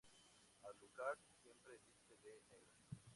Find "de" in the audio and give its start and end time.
2.23-2.33